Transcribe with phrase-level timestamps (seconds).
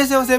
[0.00, 0.38] らっしゃいませ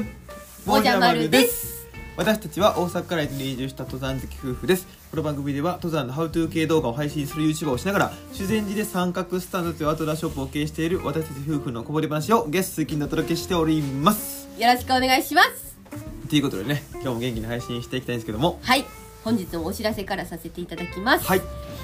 [0.65, 1.87] もじゃまるです。
[2.17, 4.87] 私たちは大阪からに移住した登山好き夫婦です。
[5.11, 14.49] この番組では登山のハウトゥー系動画を配信する YouTuber をしながら修善寺で三角スタンドというアウトドアショップを経営している私たち夫婦のこぼれ話を月水金でお届けしております。
[14.57, 15.77] よろしくお願いします。
[16.27, 18.59] ということでね今日も元気に配信していきたいんですけども。
[18.63, 18.83] はい。
[19.23, 21.41] 本日のお知らせからさせていただきます、はい。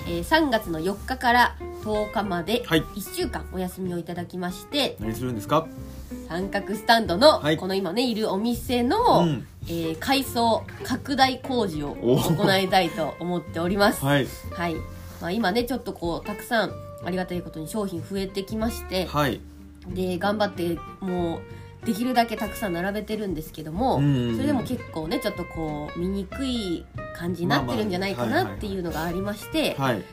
[0.08, 2.82] えー3月の4日から10日まではい。
[2.82, 5.68] 1週間お休みをいただきまして、何するんですか？
[6.28, 7.58] 三角スタンドのはい。
[7.58, 9.48] この今ねいるお店の、うん。
[9.68, 14.06] えー改装拡大工事をお行いたいと思っております。
[14.06, 14.28] はい。
[14.52, 14.76] はい、
[15.22, 16.72] まあ、今ねちょっとこうたくさん
[17.04, 19.42] ありがたいことに商品増えてきましてはい。
[19.90, 21.42] で頑張っても
[21.84, 26.86] うできるだけたくさん並べてるんですけども、うんそれでも結構ねちょっとこう見にくい
[27.16, 30.04] 感じになってるんじゃないかまあまあなっていうのがありまして、はい。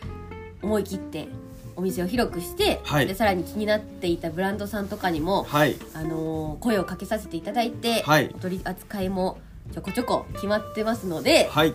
[0.63, 1.29] 思い切って
[1.77, 3.07] お店を広くして、はい。
[3.07, 5.77] でさらに気になっていたブランドさんとかにも、はい。
[5.95, 8.31] あのー声をかけさせていただいて、はい。
[8.35, 9.39] お取り扱いも
[9.73, 11.75] ちょこちょこ決まってますので、はい。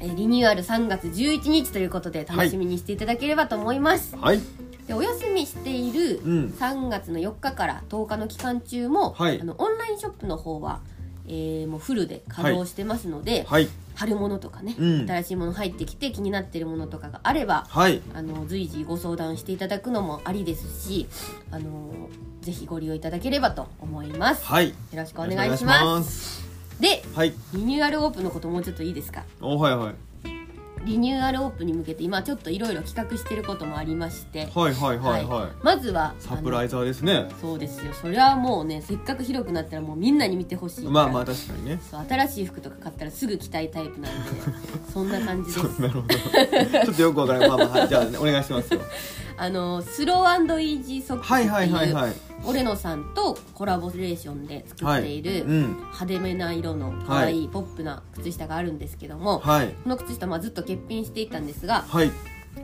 [0.00, 4.40] えーリニューアル3月11日ということで楽しみにしていただければと思います、はい。
[4.86, 6.54] でお休みしているうん。
[6.58, 9.40] 3月の4日から10日の期間中も、はい。
[9.40, 10.80] あのオンラインショップの方は、
[11.28, 13.68] えーもうフルで稼働してますので、はい。
[13.94, 15.06] 春物とかね、うん。
[15.06, 18.00] 新しいもの入ってきて気になってるものとかがあればはい。
[18.14, 21.08] あの随時ご相談していただくのもありですし
[21.50, 22.08] あの
[22.40, 24.68] ぜひご利用いただければと思います、はい。
[24.68, 26.38] よろしくお願いします。
[26.40, 26.48] す。
[26.80, 27.34] ではい。
[27.52, 29.24] リニューアルオープンのこともうちょっといいですか？
[29.40, 29.94] おはいはい
[30.84, 34.48] リニューアルオープンに向けて今ちょっといろいろ企画してることもありまして。
[34.54, 35.50] はいはいはいはい。
[35.62, 37.28] まずはサプライズザーですね。
[37.40, 37.92] そうですよ。
[37.92, 40.90] それはもうねせっかく広くなったらもうみんなに見てほしいから。
[40.90, 41.80] まあまあ確かにね。
[41.90, 44.30] そう新しい服とか買ったらすぐ着たいタイプなんで。
[44.92, 45.60] そんな感じです。
[45.66, 46.14] そうなるほど。
[46.14, 47.48] ちょっとよくわからない。
[47.48, 47.88] まあまあはい。
[47.88, 48.80] じゃあお願いしますよ
[49.38, 55.76] あのスローイージーソックスってはいうオレノさんとコラボレーションで作っている、うん。
[55.76, 59.68] 派手めな色の可愛いポップな靴下があるんですけども、はい。
[59.68, 62.10] この靴下、まあ、ずっと欠品していたんですが、はい。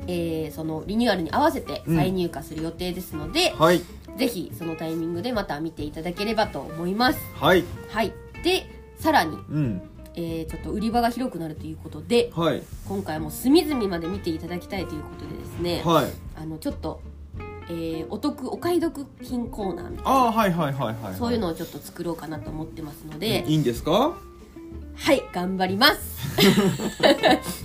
[0.07, 3.81] えーそのリニューアルに合わせて再入荷する予定ですので、はい。
[4.17, 7.19] ぜひそのタイミングでまた見ていただければと思います。
[7.34, 7.65] はい。
[7.91, 8.13] はい。
[8.43, 8.67] で
[8.99, 9.83] さらに、うん
[10.17, 12.63] えーちょっと売り場が広くなるということではい。
[12.89, 16.07] 今回も隅々まで見ていただきたいということでですね、はい。
[16.37, 17.01] あのちょっと、
[17.69, 24.15] えーお得お買い得品コーナーみたいなああはいはいはいはいそういうのをちょっと作ろうかなと思ってますので、いいんですか？
[24.97, 26.15] はい頑張ります。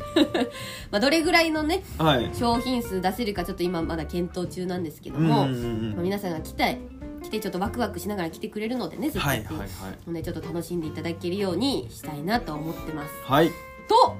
[0.92, 2.30] まあどれぐらいのねはい。
[2.34, 6.80] 商品数出せるかちょっと今まだ検討中なんですけども、皆さんが来たい
[7.30, 9.68] 来てちょっとワクワクしながら来てくれるのでねせっかく、はいはいはい。
[10.08, 13.14] のでちょっと楽しんでいただけるようにしたいなと思ってます。
[13.24, 13.50] はい。
[13.88, 14.16] と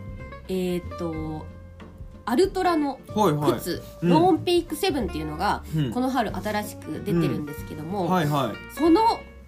[0.48, 1.46] えーっと
[2.26, 3.54] アルトラのはいはい。
[3.54, 4.10] 靴、うん。
[4.10, 5.92] ローンペイクセブンっていうのが、うん。
[5.92, 8.76] この春新しく出てるんですけども、はいはい。
[8.78, 9.02] その、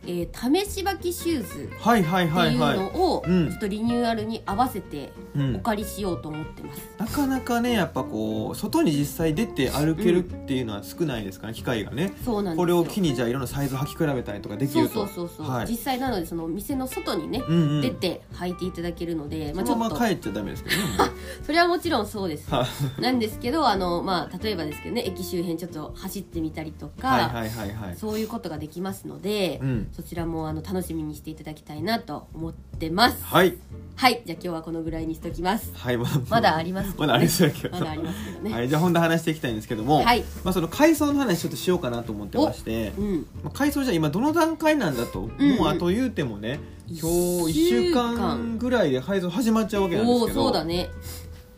[0.07, 2.53] えー試し履きシューズはいはいってはい。
[2.53, 5.55] いうはいのをうんちょっとリニューアルに合わせてうん。
[5.57, 12.13] お借りしようと思ってます、なかなかねやっぱこう外に実際出て歩けるっていうのは少ないですから、機会がね。
[12.25, 12.57] そうなんですよ。
[12.57, 14.95] これを機にじゃあいろんなサイズ履き比べたりとかできそうると。
[14.95, 15.67] そうそうそう、はい。
[15.67, 17.81] 実際なのでその店の外にね、うんうん。
[17.81, 20.83] 出て履いていただけるので、まあ、ちそのょっとまま帰っちゃダメですけどね。
[21.45, 22.49] それはもちろんそうです。
[22.53, 22.65] は
[22.97, 23.01] い。
[23.01, 27.95] なんですけどあの、まあ、例えばですけどね駅周辺ちょっと走ってみたりとか、はいはいはいはい。
[27.95, 33.23] そういうことができますので、うんそちらもあの楽しみにしていただきたいなと思ってます。
[33.23, 33.57] はい。
[33.95, 34.21] はい。
[34.25, 35.71] じゃあ今日はこのぐらいにしときます。
[35.75, 37.07] はいままだありますけどね。
[37.07, 37.77] まだありそうやけど。
[37.77, 38.53] まだありますけどね。
[38.53, 40.23] はい、じゃあ本題話していきたいんですけども、はい。
[40.43, 43.27] まあ、その改装の話ちょっとしようかなと思ってまして、うん。
[43.43, 50.89] まあ、改装じゃ今どの段階なんだと、うんもうあと言うてもね今日1一週週間間ぐらいで改装始まっちゃうわけなんですけどそうだね。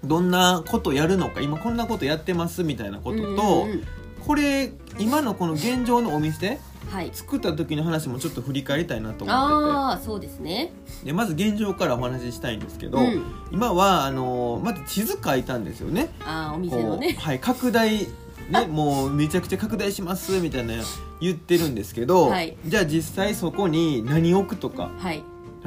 [0.04, 3.84] どんなことやるのか今こんなことやってますみたいなことと、うんうんうん
[4.26, 7.10] これ今のこの現状のお店はい。
[7.14, 10.74] 作った時の話もちょっと振り返りたいなと思っああそうですね。
[10.86, 13.24] ててでまず現状からお話ししたいんですけど、うん。
[13.52, 16.10] 今はあのまず地図書いたんですよね。
[16.26, 17.14] ああお店のね。
[17.20, 18.08] はい、拡大
[18.50, 20.76] ねもうめちゃくちゃ拡大しますみたいな
[21.20, 22.58] 言ってるんですけど、はい。
[22.66, 24.92] じゃあ実際そこに何置くとか。
[24.98, 25.24] はい、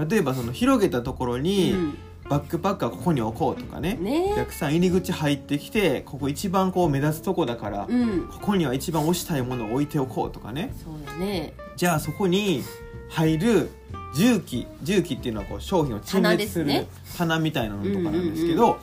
[0.09, 3.95] 例えばその広げたところに、うん、バックパックはここに置こうとかね。
[4.01, 4.31] ね。
[4.33, 8.29] お客さん入り口入ってきてここ一番こう目立つとこだから、うん。
[8.29, 10.73] ここには一番推したいものを置いておこうとかね。
[10.83, 11.55] そうだね。
[11.77, 12.63] じゃあそこに
[13.09, 13.71] 入る
[14.17, 16.87] 重機重機っていうのはこう商品を陳列する
[17.17, 17.45] 棚ね。
[17.45, 18.79] みたいなのとかなんですけど、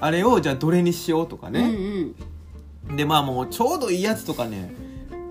[0.00, 2.14] あれをじゃあどれにしようとかうんね、
[2.88, 2.96] うん。
[2.96, 4.72] でまあもうちょうどいいやつとかね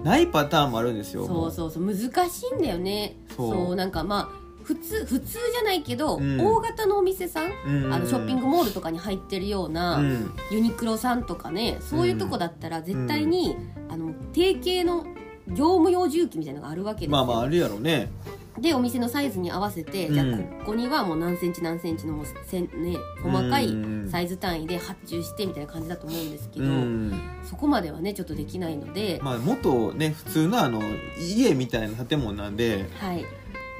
[0.03, 1.25] ないパターンもあるんですよ。
[1.25, 1.85] そうそうそう。
[1.85, 1.97] 難
[2.29, 3.15] しいんだよね。
[3.35, 6.41] そうなんかまあ普通普通じゃないけど、うん。
[6.41, 7.93] 大型のお店さん、うん。
[7.93, 10.33] あのショッピングモールとかに入ってるような、うん。
[10.51, 13.55] ユニクロさんとかねそういうとこだったら絶対に、
[13.89, 15.05] あの定型の
[15.47, 18.09] 業務用重機みたいなのがあるわけですよ、まあまああるやろうね。
[18.57, 20.13] でお店のサイズに合わせて、うん。
[20.13, 20.25] じゃあ
[20.63, 23.75] ここにはもう何センチ何センチのもうせん、ね、細かいう
[24.05, 24.09] ん。
[24.09, 27.13] サイズ単位で発注してみたいな感じだと思うんですけうど、ん。
[27.43, 30.81] そこまではねちょっとできないので、まあ元ね普通のあの
[31.19, 33.25] 家みたいな建物なんではい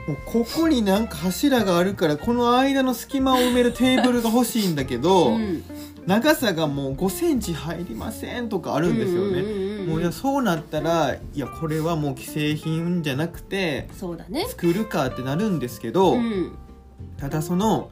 [0.07, 5.63] もうここになんか柱があるからこの間の隙間を埋めるテーブルが欲しいんだけど、うん、
[6.05, 9.41] 長さがもう5センチ入りませんとかあるんですよね、
[9.85, 14.45] もういやそうなったらいやこれはもう既製品じゃなくてそうだね。
[14.47, 16.55] 作るかってなるんですけど、うん。
[17.17, 17.89] ただその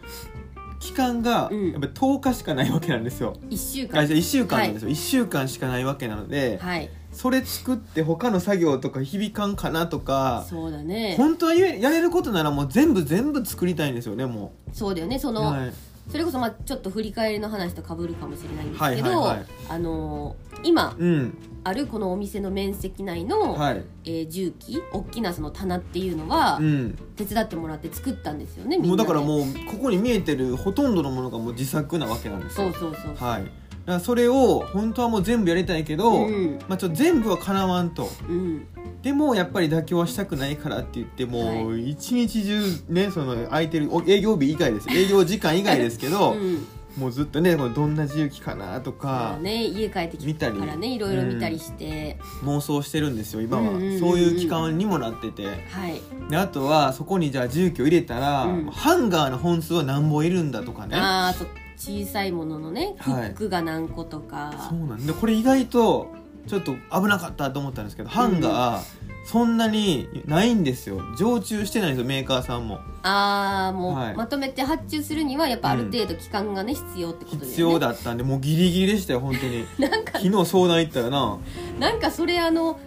[0.80, 1.72] 期間がうん。
[1.72, 11.16] やっぱり10日しかないわけなんですよ、1週あ間じゃあ1週間なんですよ、1週間しかないわけなので、はいそれ作って他の作業とか響かんかなとかそうだね。
[11.18, 15.20] 本当はややれることならもう全部全部作りたいんですよねもそうだよね。
[15.20, 15.74] そうの、はい。
[16.12, 19.46] それこそまあちょっと振り返りの話とかぶるかもしれないんですけど、はいはいはい。
[19.70, 21.38] あのー今うん。
[21.66, 23.84] あるこのお店の面積内の、はい。
[24.04, 26.98] えー重機大きなその棚っていうのは、うん。
[27.16, 32.72] 手伝ってもらって作ったんですよねもうだからもうここに見えてるほとんどのものがもう自作なわけなんですよ。
[32.74, 33.44] そうそうそうはい。
[33.44, 33.50] だ
[33.86, 36.60] からそれを本当はもう全部やりたいけど、うん。
[36.68, 38.10] まあ、ちょっと全部はかなわんと。
[38.28, 38.68] うん。
[39.02, 44.88] でもやっぱり妥協はしたくないからって言ってもはう一日中ねその空いてるお営業日以外です。
[44.96, 46.66] 営業時間以外ですけど、うん。
[46.98, 54.00] もうずっとねどんな重機かなとかだね家帰ってきたりからねいろいろ見たりして、妄想してるんですよ今は、うんうんうんうん。
[54.00, 55.46] そういう期間にもなってて。
[55.46, 55.50] は
[55.90, 56.00] い。
[56.30, 58.66] であとはそこにじゃあ重機を入れたら、うん。
[58.68, 60.96] ハンガーの本数は何本いるんだとかね。
[60.96, 61.48] ああそう
[61.84, 63.30] 小さいもののねフはい。
[63.30, 65.06] ックが何個とか、そうなん。
[65.06, 66.12] でこれ意外と
[66.48, 68.84] ちょっと危なかったと思ったんですけど、ハンガー
[69.26, 71.02] そんなにないんですよ。
[71.18, 72.80] 常駐してないんですよメーカーさんも。
[73.04, 74.16] ああもう、はい。
[74.16, 77.50] まとめて発注するにはやっぱある程度期間がね、必要ってことだよね。
[77.50, 79.66] 必要だったんでもうギリギリでしたよ本当に。
[79.80, 81.38] なんか昨日相談行ったらな、
[81.80, 82.78] なんかそれあの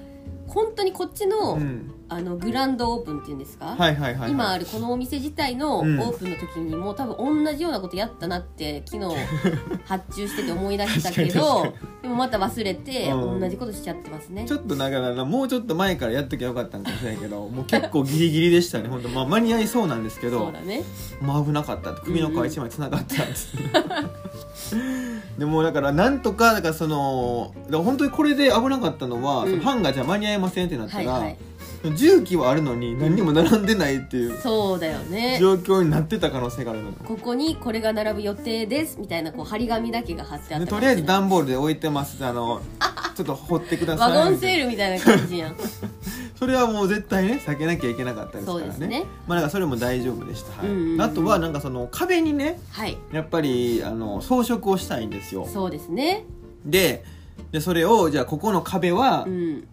[0.46, 5.98] 本当にこっちの,、うん、あのグランドオープンっていうんですか、はいはいはい、はい、今あるこのお店自体のオうん。
[5.98, 9.16] ープンの時にも多分同じようなことやったなって昨日
[9.84, 11.72] 発注してて思い出したけどに
[12.02, 13.40] でもまた忘れてうん。
[13.40, 14.44] 同じことしちゃってますね。
[14.46, 18.88] ちょっとだからなもうちょっと前からやっときゃよかったんかもしれないけどもう結構ギリギリでしたね。
[18.88, 20.84] 本当まあ間に合いそうなんですけどそうだね。
[21.20, 23.56] もう危なかった首の皮一枚つながったんです、
[25.38, 29.50] でもだからなんとかだからそのだから本当にこれで危なかったのは、うん。
[29.50, 31.36] そのハンガーじゃ間に合いませんってなったら、はいはい
[31.94, 35.38] 重機はあるのに何にも並んでないっていうそうだよね。
[35.40, 36.88] 状況になってた可能性があるの。
[36.88, 42.24] よここにこれが並ぶ予定ですみたいなこう張り紙だけが貼ってあったでとりあえず段ボールで置いてます。
[42.24, 42.60] あの
[43.14, 44.16] ちょっと掘ってください。
[44.16, 45.56] ワゴンセールみたいな感じやん。
[46.38, 48.60] それはもう絶対ね避けなきゃいけなかったですからね。
[48.60, 49.04] そうですね。
[49.26, 50.68] まあなんかそれも大丈夫でした、はい。
[50.68, 51.00] うんうんうん。
[51.00, 52.96] あとはなんかその壁にねはい。
[53.12, 55.48] やっぱりあの装飾をしたいんですよ。
[55.52, 56.24] そうですね。
[56.64, 57.04] で
[57.52, 59.68] でそれをじゃあここの壁はうん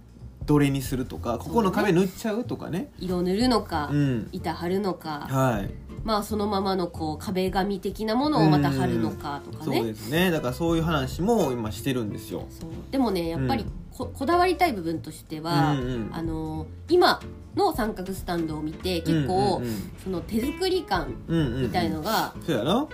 [0.45, 2.91] どれにするとか、ここの壁塗っちゃうとかね。
[2.99, 4.29] 色塗るのか、うん。
[4.31, 5.69] 板貼るのかはい。
[6.03, 10.31] まあそのままのこう壁紙的なものをまた貼るのかとかね、そうですね。
[10.31, 12.45] だからそういう話も今してるんですよ。
[12.49, 12.69] そう。
[12.91, 13.71] でもねやっぱりうん。
[13.91, 17.21] こ,、こだわりたい部分としては、うんうんあの今
[17.55, 19.91] の三角スタンドを見て結構、うんうん。
[20.03, 21.61] その手作り感うんうんうん。
[21.63, 22.87] みたいのが、そうやな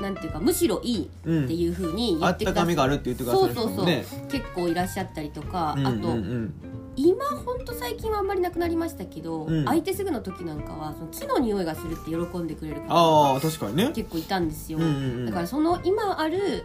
[0.00, 6.54] なんていうかむしろいいっていうふうに言あっくださってたかみがあるって言ってくださる人そうそうそう、結構いらっしゃったりとか、うんうんあとうん
[6.98, 9.64] 今ほんと最近はあんまりなくなりましたけど、うん。
[9.64, 13.92] 空いてすぐの時なんかはその木の匂いがするって喜んでくれる方ああ確かにね。
[13.94, 15.26] 結構いたんですよ、うんうんうん。
[15.26, 16.64] だからその今ある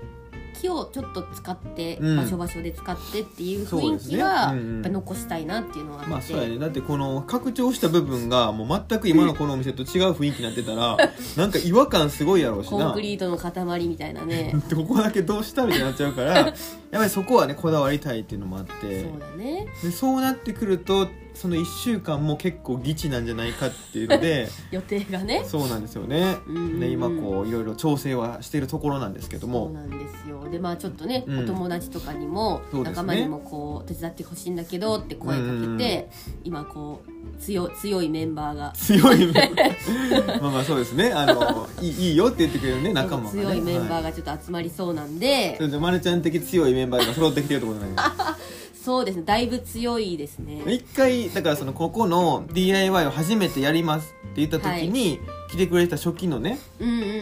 [0.54, 2.18] 木をちょっと使って、うん。
[2.18, 4.74] 場所場所で使ってっていう雰囲気はうんうん。
[4.76, 6.60] やっぱ残したいなっていうのはあって、まあそうやね。
[6.60, 10.98] だってこの拡張した部分がもう全く今のこのお店と違う雰囲気になってたら
[11.38, 12.86] なんか違和感すごいやろうしな。
[12.86, 14.56] コンクリートの塊みたいなね。
[14.70, 16.54] で ここだけどうしたみたいになっちゃうからやっ
[16.92, 19.04] ぱりそこはねこだわりたいっていうのもあって。
[19.04, 19.68] そうだね。
[19.84, 25.44] でそうなってくるとその1週間も結構ギチなんじゃないかっていうので 予定がね。
[25.48, 26.38] そうなんですよね。
[26.48, 26.80] うん。
[26.80, 30.48] で今こういろいろ調整はしてるところなんですけどそうもなんですよ。
[30.50, 31.40] でまあちょっとね、うん。
[31.40, 35.42] お友達とかにも、仲間にもこう手伝ってほしいんだけどって声か
[35.78, 36.10] けて、
[36.44, 38.72] 今こう強強いメンバーが。
[38.76, 40.40] 強いメンバー。
[40.42, 41.12] まあまあそうですね。
[41.12, 43.42] あのいいいいよって言ってくれるね仲間がね。
[43.42, 44.04] 強いメンバーはい。
[44.04, 48.02] がちょっと集まりそうなんで、それでまるちゃん的強いメンバーが揃ってきてるところなんで
[48.84, 49.24] そうですね。
[49.24, 50.62] だいぶ強いですね。
[50.68, 56.58] 一回だからそのここの DIY を初めてやりますって言った時に、来てくれた初期のね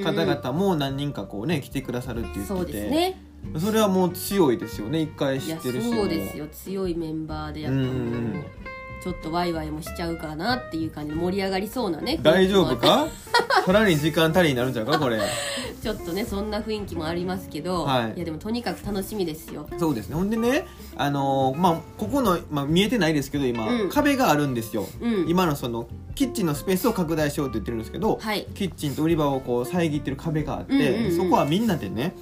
[0.03, 2.48] 方々も何人かこうね来てくださるって言ってて。
[2.48, 3.22] そうですね。
[3.60, 5.01] それはもう強いですよね。
[5.01, 6.48] 一回知ってるしそうですよ。
[6.48, 8.46] 強いメンバーでやっぱもう、うんうんうん
[9.03, 13.08] ちょっとワイワイもしちゃうかなっていう感じで盛り上がりそうなね大丈夫か？
[13.65, 15.20] さらに時間足りになるんちゃうかこれ。
[15.81, 19.67] ちょっとねそんな雰囲気もありますけど、はいやでもとにかく楽しみですよ。
[19.79, 20.15] そうですね。
[20.15, 23.89] ほんでねあのーまあここの、まあ、見えてないですけど今、うん。
[23.89, 25.25] 壁があるんですよ、うん。
[25.27, 28.46] 今のそのキッチンのスペースを拡大しようって言ってるんですけど、はい。
[28.53, 31.17] キッチンと売り場をこう遮ってる壁があって、うんうんうん。
[31.17, 32.13] そこはみんなでね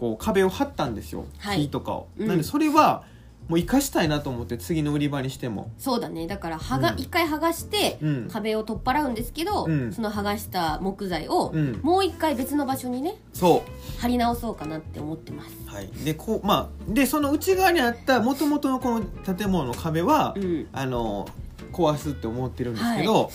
[0.00, 1.62] こう壁を張ったんですよ、はい。
[1.62, 2.26] 木とかを、うん。
[2.26, 3.04] なんでそれは
[3.48, 5.70] もう生かしたいなと思って次の売り場にしても。
[5.78, 6.26] そうだね。
[6.26, 6.98] だから剥が、うん。
[6.98, 8.28] 一回剥がして、うん。
[8.30, 9.92] 壁を取っ払うんですけど、うん。
[9.92, 11.80] その剥がした木材を、うん。
[11.82, 13.62] もう一回別の場所にねそ
[13.98, 15.50] 貼り直そうかなって思ってます。
[15.66, 15.86] うはい。
[16.04, 20.66] でこうまあでその内側にあったもともとのこの建物の壁は、うん。
[20.72, 21.28] あの
[21.72, 23.30] 壊すって思ってるんですけど、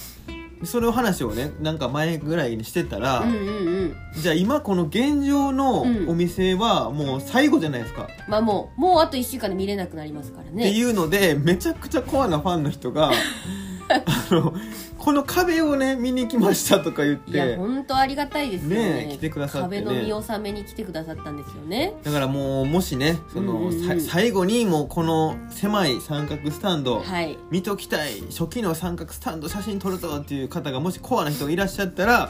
[0.63, 3.41] それを話をねなんか前ぐらいにしてたら、うんうんう
[3.86, 3.96] ん。
[4.15, 6.10] じゃあ今この現状のうん。
[6.10, 13.12] お店はもう最後じゃないですか、まあもうもうあと1週間で見れなくなりますからってねいうのでめちゃくちゃコアなファンの人が
[14.05, 14.53] あの
[14.98, 19.10] この壁をね見に来ましたとか言っいやて本当ありがたいですよね。
[19.12, 19.83] 来てくださってね。
[19.83, 21.93] 壁の見納めに来てくださったんですよね。
[22.03, 27.38] だからもうもしねその、うんうん最後にもうこの狭い三角スタンド、はい。
[27.50, 32.29] 見ときたい初期の三角スタンド写真撮るぞっていう方がもしコアな人がいらっしゃったら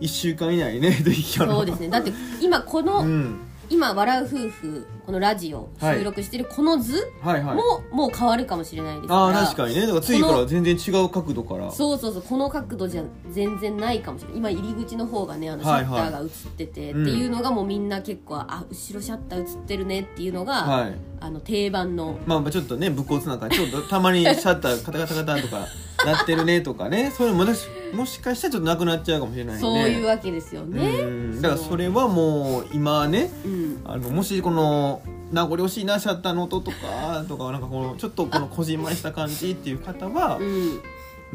[0.00, 1.88] 1週間以内にねぜひそうですね。
[1.88, 3.40] だって今この、うん
[3.70, 7.56] 今笑う夫婦このラジオはい収録してるこの図はいはい。
[7.56, 9.20] も、もう変わるかもしれないですから。
[9.20, 9.82] ああ確かにね。
[9.82, 11.70] だから次から全然違う角度から。
[11.70, 14.38] そうそうそうこの角度じゃ全然ないかもしれない。
[14.38, 15.84] 今入り口の方がねあのシャはい。
[15.84, 17.02] はいッターが映ってて、うん。
[17.02, 20.94] っていうのがもうみんな結構あ後ろシャッター映ってるねっていうのが、はい。
[21.20, 22.18] あの定番の。
[22.26, 23.56] まあまあちょっとね武骨な感じ。
[23.56, 25.66] ちょっとたまにシャッターカタカタカタとか
[26.04, 27.12] なってるねとかね。
[27.16, 31.00] そういうのももしもしかしたらちょっとなくなっちゃうかもしれないんでそういうわけですよね。
[31.00, 31.42] うん。
[31.42, 33.80] だからそれはもう今ねうん。
[33.84, 35.02] あのもしこの
[35.32, 40.42] 名残惜しいなシャッターの音とかとかなんかこのちょっとこのこじんまりした感じっていう方はう、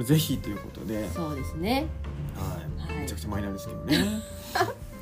[0.02, 0.06] ん。
[0.06, 1.86] ぜひということで、そうですね。
[2.36, 2.58] は
[2.90, 3.02] い、はい。
[3.02, 4.06] めちゃくちゃマイナーですけどね。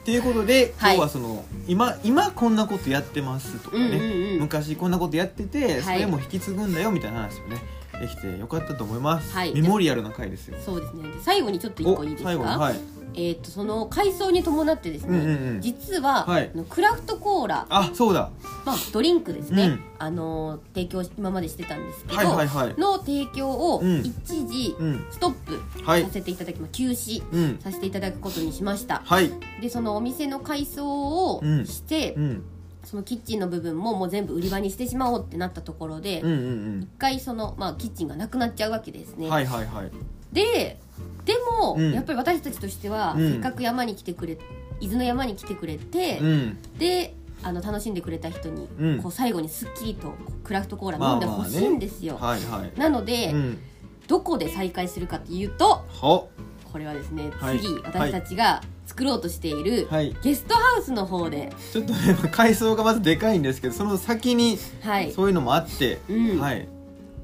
[0.01, 0.95] っていうことで今 はい。
[0.95, 5.81] 日はその、今今こんなことやってますとかね、昔こんなことやっててはい。
[5.83, 7.61] それも引き継ぐんだよみたいな話をね
[8.01, 9.53] できてよかったと思います、はい。
[9.53, 10.57] メモリアルな回ですよ。
[10.65, 11.03] そうですね。
[11.03, 12.31] で最後にちょっと一個いいですか？
[12.31, 12.79] はい。
[13.13, 15.61] えー、とその改装に伴ってですね、うんうんうん。
[15.61, 16.51] 実は、はい。
[16.69, 18.31] クラフトコーラ、あそうだ。
[18.65, 19.83] まあ、ドリンクですね、うん。
[19.99, 22.75] あの提供今までしてたんですけど、はいはいはい。
[22.79, 23.99] の提供をうん。
[23.99, 25.05] 一時うん。
[25.11, 26.03] ストップはい。
[26.03, 27.59] させていただきます、休止うん。
[27.59, 29.01] させていただくことにしました。
[29.03, 29.29] はい。
[29.61, 31.65] でそのお店の改装をうん。
[31.65, 32.43] して、うん
[32.83, 39.91] そのキッチンの部分ももう全部売り場にしてしまおうってなったところで、うんうん一回その、まあ、キッチンがなくなっちゃうわけですね、うんはいはいはい。
[40.31, 40.79] で
[41.25, 41.93] でも、うん。
[41.93, 43.31] やっぱり私たちとしては、うん。
[43.31, 44.37] せっかく山に来てくれ
[44.79, 46.57] 伊豆の山に来てくれて、うん。
[46.77, 49.01] であの楽しんでくれた人に、うん。
[49.01, 52.79] こう最後にすっきりとこうクラフトコーラ飲んでほしいんですよ、はいはい。
[52.79, 53.59] なので、うん。
[54.07, 56.25] どこで再開するかっていうとは
[56.71, 57.59] これはですね、はい。
[57.59, 58.61] 次私たちが
[58.91, 60.15] 作ろうとしている、はい。
[60.21, 61.53] ゲストハウスの方で。
[61.71, 65.13] ちょっとね階層がまずでかいんですけどその先にはい。
[65.13, 66.39] そういうのもあって、うん。
[66.39, 66.67] はい。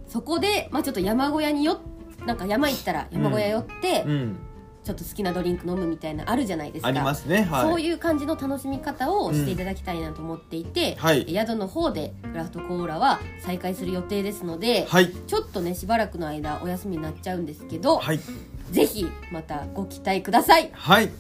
[0.08, 1.82] そこで、まあ、ちょっと山小屋によ
[2.26, 4.38] なんか山行ったら山小屋寄って、うん。
[4.86, 6.88] ちょっと好きなドリンク飲むみたいなあるじゃないですか。
[6.88, 7.62] ありますねはい。
[7.64, 11.26] そういう感じの楽しみ方をしていただきたいなと思っていて、はい。
[11.28, 15.12] 宿の方でクラフトコーラは再開する予定ですので、はい。
[15.12, 18.20] ちょっとねしばらくの間お休みになっちゃうんですけど、はい。
[18.72, 20.70] ぜひまたご期待ください。
[20.72, 21.12] はい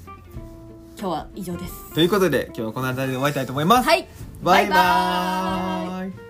[0.99, 1.93] 今日は以上です。
[1.93, 4.07] ということで今日はこの辺りで終わりたいと思います、はい。
[4.41, 6.26] バイバーイ